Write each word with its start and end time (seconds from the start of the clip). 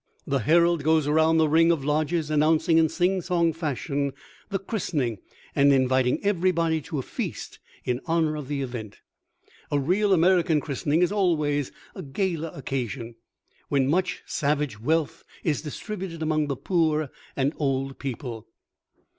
The 0.25 0.39
herald 0.39 0.83
goes 0.83 1.05
around 1.05 1.37
the 1.37 1.47
ring 1.47 1.71
of 1.71 1.85
lodges 1.85 2.31
announcing 2.31 2.79
in 2.79 2.87
singsong 2.87 3.53
fashion 3.53 4.13
the 4.49 4.57
christening, 4.57 5.19
and 5.55 5.71
inviting 5.71 6.17
everybody 6.25 6.81
to 6.81 6.97
a 6.97 7.03
feast 7.03 7.59
in 7.85 8.01
honor 8.07 8.35
of 8.35 8.47
the 8.47 8.63
event. 8.63 9.01
A 9.69 9.77
real 9.77 10.11
American 10.11 10.59
christening 10.59 11.03
is 11.03 11.11
always 11.11 11.71
a 11.93 12.01
gala 12.01 12.49
occasion, 12.49 13.13
when 13.69 13.87
much 13.87 14.23
savage 14.25 14.79
wealth 14.81 15.23
is 15.43 15.61
distributed 15.61 16.23
among 16.23 16.47
the 16.47 16.55
poor 16.57 17.11
and 17.35 17.53
old 17.57 17.99
people. 17.99 18.47